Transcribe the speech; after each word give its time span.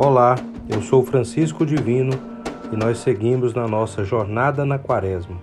Olá, 0.00 0.36
eu 0.68 0.80
sou 0.80 1.04
Francisco 1.04 1.66
Divino 1.66 2.12
e 2.72 2.76
nós 2.76 2.98
seguimos 2.98 3.52
na 3.52 3.66
nossa 3.66 4.04
jornada 4.04 4.64
na 4.64 4.78
Quaresma. 4.78 5.36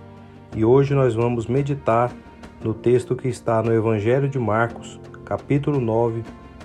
E 0.56 0.64
hoje 0.64 0.94
nós 0.94 1.14
vamos 1.14 1.46
meditar 1.46 2.10
no 2.64 2.72
texto 2.72 3.14
que 3.14 3.28
está 3.28 3.62
no 3.62 3.70
Evangelho 3.70 4.30
de 4.30 4.38
Marcos, 4.38 4.98
capítulo 5.26 5.78
9, 5.78 6.22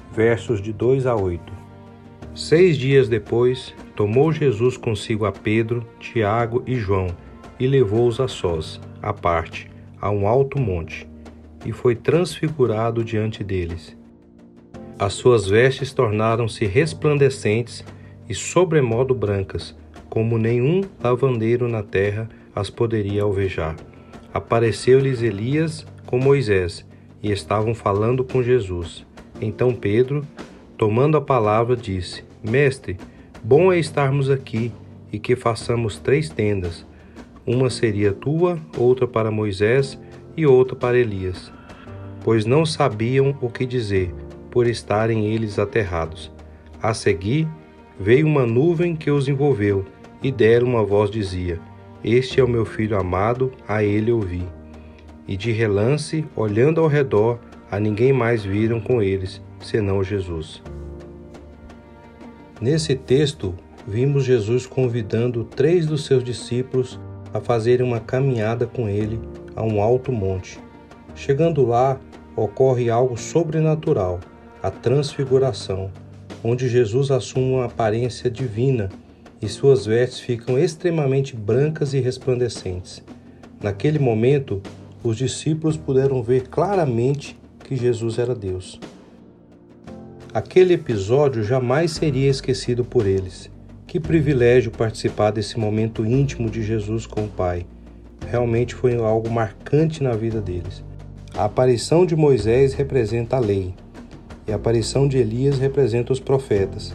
versos 0.10 0.62
de 0.62 0.72
2 0.72 1.06
a 1.06 1.18
8. 1.18 1.52
Seis 2.34 2.78
dias 2.78 3.10
depois, 3.10 3.76
tomou 3.94 4.32
Jesus 4.32 4.78
consigo 4.78 5.26
a 5.26 5.32
Pedro, 5.34 5.86
Tiago 6.00 6.64
e 6.66 6.76
João 6.76 7.08
e 7.60 7.68
levou-os 7.68 8.22
a 8.22 8.28
sós, 8.30 8.80
à 9.02 9.12
parte, 9.12 9.70
a 10.00 10.10
um 10.10 10.30
alto 10.30 10.58
monte, 10.58 11.06
e 11.66 11.74
foi 11.74 11.94
transfigurado 11.94 13.04
diante 13.04 13.44
deles 13.44 14.00
as 14.98 15.14
suas 15.14 15.48
vestes 15.48 15.94
tornaram-se 15.94 16.66
resplandecentes 16.66 17.84
e 18.30 18.34
sobremodo 18.34 19.14
brancas, 19.14 19.76
como 20.10 20.38
nenhum 20.38 20.82
lavandeiro 21.04 21.68
na 21.68 21.84
terra 21.84 22.30
as 22.56 22.70
poderia 22.70 23.24
alvejar. 23.24 23.76
Apareceu-lhes 24.34 25.22
Elias 25.22 25.86
com 26.06 26.20
Moisés, 26.20 26.86
e 27.24 27.32
estavam 27.32 27.74
falando 27.74 28.24
com 28.24 28.42
Jesus. 28.42 29.06
Então 29.40 29.74
Pedro, 29.74 30.26
tomando 30.78 31.18
a 31.18 31.22
palavra, 31.22 31.76
disse: 31.76 32.24
Mestre, 32.44 32.98
bom 33.44 33.72
é 33.72 33.80
estarmos 33.80 34.30
aqui 34.30 34.72
e 35.12 35.20
que 35.20 35.36
façamos 35.36 35.98
três 35.98 36.30
tendas. 36.30 36.86
Uma 37.46 37.70
seria 37.70 38.12
tua, 38.12 38.60
outra 38.78 39.08
para 39.08 39.32
Moisés 39.32 40.00
e 40.36 40.46
outra 40.46 40.76
para 40.76 40.98
Elias. 40.98 41.52
Pois 42.24 42.46
não 42.46 42.66
sabiam 42.66 43.36
o 43.42 43.50
que 43.50 43.66
dizer 43.66 44.14
por 44.52 44.68
estarem 44.68 45.34
eles 45.34 45.58
aterrados. 45.58 46.32
A 46.82 46.94
seguir, 46.94 47.48
veio 48.00 48.28
uma 48.28 48.46
nuvem 48.46 48.96
que 48.96 49.10
os 49.10 49.28
envolveu, 49.28 49.86
e 50.22 50.32
dera 50.32 50.64
uma 50.64 50.84
voz 50.84 51.10
dizia: 51.10 51.60
Este 52.04 52.40
é 52.40 52.44
o 52.44 52.48
meu 52.48 52.66
filho 52.66 53.00
amado, 53.00 53.52
a 53.68 53.84
ele 53.84 54.12
ouvi. 54.12 54.44
E 55.28 55.38
de 55.38 55.52
relance, 55.52 56.26
olhando 56.36 56.82
ao 56.82 56.88
redor, 56.88 57.40
a 57.72 57.80
ninguém 57.80 58.12
mais 58.12 58.44
viram 58.44 58.82
com 58.82 59.02
eles, 59.02 59.42
senão 59.60 60.04
Jesus. 60.04 60.62
Nesse 62.60 62.96
texto, 62.96 63.56
vimos 63.88 64.26
Jesus 64.26 64.68
convidando 64.68 65.44
três 65.44 65.86
dos 65.86 66.06
seus 66.06 66.24
discípulos 66.24 67.00
a 67.34 67.40
fazerem 67.40 67.86
uma 67.86 68.00
caminhada 68.00 68.68
com 68.68 68.90
ele 68.90 69.20
a 69.56 69.64
um 69.64 69.82
alto 69.82 70.12
monte. 70.12 70.60
Chegando 71.16 71.66
lá, 71.66 72.00
ocorre 72.36 72.90
algo 72.90 73.18
sobrenatural 73.18 74.20
a 74.62 74.70
transfiguração, 74.70 75.92
onde 76.44 76.70
Jesus 76.70 77.12
assume 77.12 77.54
uma 77.54 77.66
aparência 77.66 78.30
divina 78.30 78.90
e 79.42 79.48
suas 79.48 79.86
vestes 79.86 80.20
ficam 80.20 80.58
extremamente 80.58 81.36
brancas 81.36 81.94
e 81.94 82.00
resplandecentes. 82.00 83.04
Naquele 83.62 83.98
momento, 83.98 84.62
os 85.04 85.18
discípulos 85.18 85.78
puderam 85.78 86.22
ver 86.22 86.48
claramente 86.48 87.38
que 87.64 87.76
Jesus 87.76 88.20
era 88.20 88.36
Deus. 88.36 88.80
Aquele 90.34 90.76
episódio 90.76 91.44
jamais 91.44 91.92
seria 91.92 92.30
esquecido 92.30 92.86
por 92.86 93.06
eles. 93.06 93.50
Que 93.88 94.00
privilégio 94.00 94.72
participar 94.72 95.32
desse 95.32 95.60
momento 95.60 96.06
íntimo 96.06 96.50
de 96.50 96.64
Jesus 96.64 97.06
com 97.06 97.26
o 97.26 97.28
Pai. 97.28 97.66
Realmente 98.30 98.74
foi 98.74 98.96
algo 98.96 99.30
marcante 99.30 100.02
na 100.02 100.14
vida 100.14 100.40
deles. 100.40 100.84
A 101.36 101.46
aparição 101.46 102.06
de 102.06 102.16
Moisés 102.16 102.74
representa 102.74 103.36
a 103.36 103.40
lei, 103.40 103.74
e 104.52 104.54
a 104.54 104.58
aparição 104.58 105.08
de 105.08 105.18
Elias 105.18 105.60
representa 105.60 106.12
os 106.12 106.20
profetas. 106.20 106.94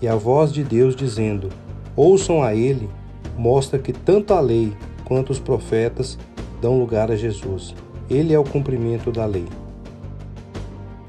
E 0.00 0.06
a 0.06 0.14
voz 0.14 0.52
de 0.52 0.62
Deus 0.62 0.94
dizendo: 0.94 1.48
Ouçam 1.96 2.44
a 2.44 2.54
ele, 2.54 2.88
mostra 3.36 3.76
que 3.76 3.92
tanto 3.92 4.32
a 4.32 4.38
lei 4.38 4.72
quanto 5.04 5.30
os 5.30 5.40
profetas 5.40 6.16
dão 6.60 6.78
lugar 6.78 7.10
a 7.10 7.16
Jesus. 7.16 7.74
Ele 8.08 8.32
é 8.32 8.38
o 8.38 8.44
cumprimento 8.44 9.10
da 9.10 9.26
lei. 9.26 9.46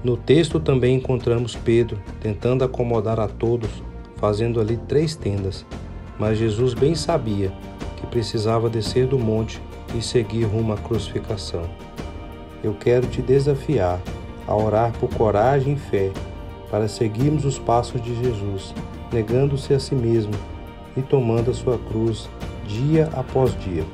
No 0.03 0.17
texto 0.17 0.59
também 0.59 0.95
encontramos 0.95 1.56
Pedro 1.56 2.01
tentando 2.19 2.63
acomodar 2.63 3.19
a 3.19 3.28
todos, 3.28 3.69
fazendo 4.16 4.59
ali 4.59 4.78
três 4.88 5.16
tendas, 5.16 5.63
mas 6.19 6.40
Jesus 6.40 6.73
bem 6.73 6.96
sabia 6.96 7.51
que 7.97 8.07
precisava 8.07 8.67
descer 8.67 9.06
do 9.06 9.19
monte 9.19 9.62
e 9.96 10.01
seguir 10.01 10.46
rumo 10.46 10.73
à 10.73 10.78
crucificação. 10.78 11.69
Eu 12.63 12.73
quero 12.73 13.06
te 13.06 13.22
desafiar 13.22 14.01
a 14.47 14.55
orar 14.55 14.91
por 14.93 15.09
coragem 15.09 15.73
e 15.73 15.77
fé 15.77 16.11
para 16.69 16.87
seguirmos 16.87 17.45
os 17.45 17.59
passos 17.59 18.01
de 18.01 18.15
Jesus, 18.15 18.73
negando-se 19.11 19.73
a 19.73 19.79
si 19.79 19.93
mesmo 19.93 20.33
e 20.97 21.01
tomando 21.01 21.51
a 21.51 21.53
sua 21.53 21.77
cruz 21.77 22.29
dia 22.65 23.09
após 23.13 23.57
dia. 23.59 23.85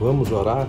Vamos 0.00 0.32
orar? 0.32 0.66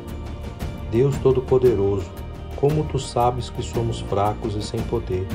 Deus 0.92 1.18
Todo-Poderoso, 1.20 2.10
como 2.58 2.84
tu 2.84 3.00
sabes 3.00 3.50
que 3.50 3.64
somos 3.64 4.02
fracos 4.02 4.56
e 4.56 4.62
sem 4.62 4.82
poder, 4.82 5.26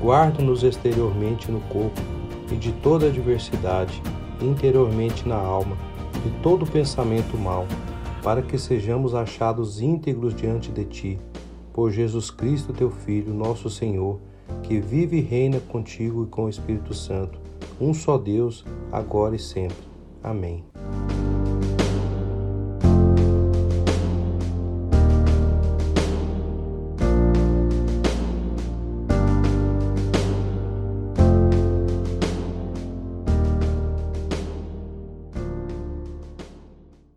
guarda-nos 0.00 0.62
exteriormente 0.62 1.50
no 1.50 1.60
corpo 1.60 2.00
e 2.50 2.56
de 2.56 2.72
toda 2.72 3.06
adversidade, 3.06 4.02
interiormente 4.40 5.28
na 5.28 5.36
alma, 5.36 5.76
de 6.24 6.30
todo 6.42 6.66
pensamento 6.66 7.36
mau, 7.36 7.66
para 8.22 8.42
que 8.42 8.58
sejamos 8.58 9.14
achados 9.14 9.80
íntegros 9.80 10.34
diante 10.34 10.70
de 10.72 10.84
ti 10.84 11.18
por 11.72 11.90
Jesus 11.90 12.30
Cristo, 12.30 12.72
teu 12.72 12.90
Filho, 12.90 13.32
nosso 13.32 13.68
Senhor, 13.70 14.18
que 14.62 14.80
vive 14.80 15.18
e 15.18 15.20
reina 15.20 15.60
contigo 15.60 16.24
e 16.24 16.26
com 16.26 16.44
o 16.44 16.48
Espírito 16.48 16.94
Santo, 16.94 17.38
um 17.80 17.94
só 17.94 18.18
Deus, 18.18 18.64
agora 18.92 19.36
e 19.36 19.38
sempre. 19.38 19.88
Amém. 20.22 20.69